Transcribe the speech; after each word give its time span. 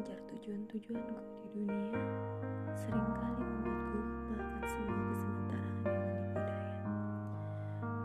Tujuan-tujuanku 0.00 1.20
di 1.44 1.48
dunia 1.60 2.00
sering 2.72 3.10
kali 3.20 3.44
membuatku 3.44 3.96
lupa 4.00 4.32
akan 4.40 4.64
semua 4.64 5.02
kesementaraan 5.12 5.76
yang 5.84 6.00
menipu 6.00 6.40
daya. 6.40 6.84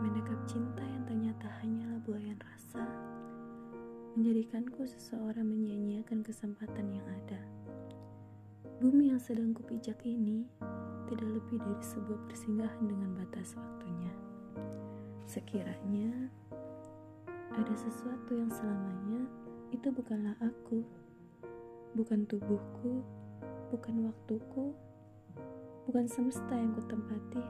Menangkap 0.04 0.40
cinta 0.44 0.84
yang 0.84 1.04
ternyata 1.08 1.46
hanyalah 1.64 1.98
buayan 2.04 2.36
rasa, 2.44 2.84
menjadikanku 4.12 4.84
seseorang 4.84 5.48
menyia-nyiakan 5.48 6.20
kesempatan 6.20 7.00
yang 7.00 7.06
ada. 7.08 7.40
Bumi 8.84 9.16
yang 9.16 9.20
sedang 9.24 9.56
kupijak 9.56 9.96
ini 10.04 10.44
tidak 11.08 11.40
lebih 11.40 11.56
dari 11.64 11.80
sebuah 11.80 12.20
persinggahan 12.28 12.84
dengan 12.84 13.16
batas 13.16 13.56
waktunya. 13.56 14.12
Sekiranya 15.24 16.28
ada 17.56 17.72
sesuatu 17.72 18.36
yang 18.36 18.52
selamanya 18.52 19.24
itu 19.72 19.88
bukanlah 19.88 20.36
aku 20.44 20.84
bukan 22.06 22.22
tubuhku, 22.30 23.02
bukan 23.74 24.06
waktuku, 24.06 24.70
bukan 25.90 26.06
semesta 26.06 26.54
yang 26.54 26.70
kutempati, 26.78 27.42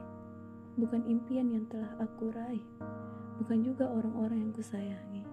bukan 0.81 1.05
impian 1.05 1.53
yang 1.53 1.69
telah 1.69 1.93
aku 2.01 2.33
raih, 2.33 2.65
bukan 3.37 3.61
juga 3.61 3.85
orang-orang 3.85 4.49
yang 4.49 4.53
kusayangi. 4.57 5.29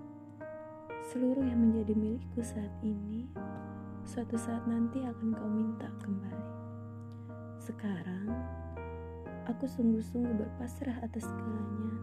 Seluruh 1.07 1.39
yang 1.39 1.55
menjadi 1.55 1.95
milikku 1.95 2.43
saat 2.43 2.75
ini, 2.83 3.23
suatu 4.03 4.35
saat 4.35 4.67
nanti 4.67 4.99
akan 4.99 5.31
kau 5.39 5.47
minta 5.47 5.87
kembali. 6.03 6.51
Sekarang, 7.63 8.27
aku 9.47 9.63
sungguh-sungguh 9.71 10.35
berpasrah 10.35 10.99
atas 10.99 11.23
segalanya. 11.23 11.95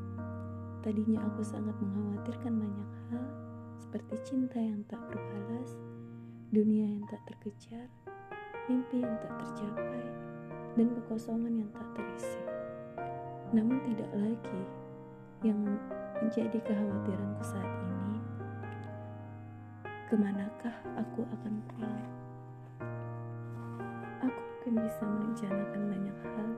Tadinya 0.81 1.21
aku 1.29 1.45
sangat 1.45 1.77
mengkhawatirkan 1.85 2.65
banyak 2.65 2.91
hal, 3.13 3.25
seperti 3.77 4.17
cinta 4.25 4.57
yang 4.57 4.81
tak 4.89 5.05
berbalas, 5.13 5.77
dunia 6.51 6.83
yang 6.83 7.07
tak 7.07 7.23
terkejar, 7.31 7.87
mimpi 8.67 9.07
yang 9.07 9.15
tak 9.23 9.39
tercapai, 9.39 10.03
dan 10.75 10.87
kekosongan 10.99 11.63
yang 11.63 11.71
tak 11.71 11.87
terisi. 11.95 12.43
Namun 13.55 13.79
tidak 13.87 14.11
lagi 14.19 14.63
yang 15.47 15.63
menjadi 16.19 16.59
kekhawatiranku 16.59 17.43
saat 17.47 17.71
ini. 17.87 18.19
Ke 20.11 20.19
manakah 20.19 20.75
aku 20.99 21.23
akan 21.23 21.55
pulang? 21.71 22.07
Aku 24.27 24.41
mungkin 24.43 24.75
bisa 24.91 25.07
merencanakan 25.07 25.83
banyak 25.87 26.19
hal 26.35 26.51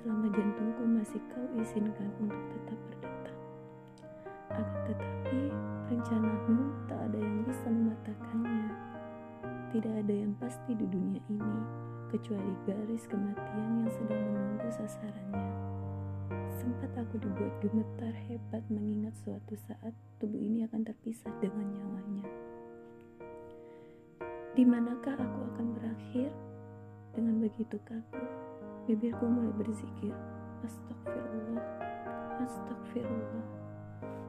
selama 0.00 0.32
jantungku 0.32 0.82
masih 0.88 1.20
kau 1.28 1.44
izinkan 1.60 2.08
untuk 2.24 2.40
tetap 2.56 2.78
berdetak. 2.88 3.36
Akan 4.48 4.80
tetapi, 4.88 5.40
rencanamu 5.92 6.72
tak 6.88 7.04
ada 7.04 7.18
yang 7.20 7.44
bisa 7.44 7.68
mematahkannya. 7.68 8.65
Tidak 9.74 9.94
ada 9.98 10.14
yang 10.14 10.32
pasti 10.38 10.78
di 10.78 10.86
dunia 10.86 11.18
ini 11.26 11.60
kecuali 12.06 12.54
garis 12.64 13.04
kematian 13.10 13.82
yang 13.82 13.90
sedang 13.90 14.22
menunggu 14.30 14.70
sasarannya. 14.70 15.50
Sempat 16.54 16.94
aku 16.94 17.18
dibuat 17.18 17.54
gemetar 17.58 18.14
hebat 18.30 18.62
mengingat 18.70 19.14
suatu 19.22 19.58
saat 19.58 19.94
tubuh 20.22 20.38
ini 20.38 20.62
akan 20.66 20.86
terpisah 20.86 21.34
dengan 21.42 21.66
nyawanya. 21.74 22.26
Di 24.56 24.64
manakah 24.64 25.18
aku 25.18 25.40
akan 25.52 25.66
berakhir? 25.76 26.30
Dengan 27.16 27.40
begitu 27.40 27.80
kaku, 27.88 28.24
bibirku 28.84 29.24
mulai 29.24 29.52
berzikir, 29.56 30.12
Astagfirullah, 30.64 31.64
Astagfirullah, 32.44 33.46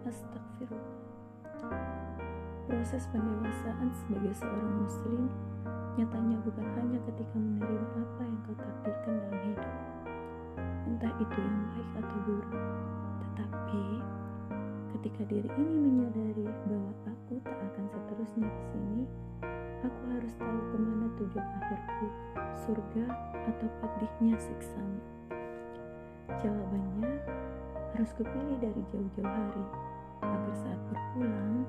Astagfirullah. 0.07 1.16
Proses 2.67 3.07
pendewasaan 3.15 3.95
sebagai 3.95 4.35
seorang 4.35 4.83
muslim 4.83 5.31
nyatanya 5.95 6.35
bukan 6.44 6.67
hanya 6.75 7.00
ketika 7.07 7.35
menerima 7.39 7.88
apa 7.95 8.22
yang 8.28 8.39
kau 8.44 8.55
takdirkan 8.59 9.13
dalam 9.23 9.39
hidup. 9.39 9.73
Entah 10.83 11.13
itu 11.16 11.38
yang 11.39 11.57
baik 11.72 11.89
atau 12.03 12.17
buruk, 12.27 12.51
tetapi 13.23 13.83
ketika 14.91 15.22
diri 15.31 15.50
ini 15.56 15.77
menyadari 15.79 16.47
bahwa 16.67 16.91
aku 17.07 17.39
tak 17.47 17.56
akan 17.56 17.85
seterusnya 17.88 18.47
di 18.51 18.63
sini, 18.75 19.01
aku 19.88 20.01
harus 20.11 20.33
tahu 20.35 20.59
ke 20.59 20.77
mana 20.77 21.07
tujuan 21.23 21.47
akhirku, 21.63 22.07
surga 22.67 23.06
atau 23.47 23.67
pedihnya 23.79 24.35
siksamu. 24.44 25.00
Jawabannya 26.44 27.16
harus 27.95 28.11
kupilih 28.19 28.59
dari 28.59 28.81
jauh-jauh 28.91 29.31
hari, 29.31 29.66
agar 30.19 30.53
saat 30.59 30.79
berpulang, 30.91 31.63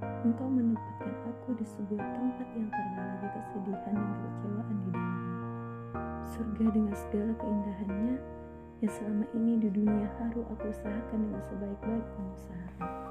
Engkau 0.00 0.48
menempatkan 0.48 1.12
aku 1.28 1.52
di 1.60 1.66
sebuah 1.68 2.00
tempat 2.00 2.48
yang 2.56 2.68
ada 2.72 3.00
lagi 3.04 3.28
kesedihan 3.36 3.92
dan 3.92 4.10
kekecewaan 4.16 4.76
di 4.80 4.88
dalamnya. 4.96 5.36
Surga 6.24 6.64
dengan 6.72 6.94
segala 6.96 7.32
keindahannya 7.36 8.16
yang 8.80 8.92
selama 8.96 9.24
ini 9.36 9.52
di 9.60 9.68
dunia 9.68 10.08
haru 10.16 10.40
aku 10.48 10.64
usahakan 10.72 11.18
dengan 11.28 11.42
sebaik-baik 11.44 12.04
pengusahaan. 12.16 13.09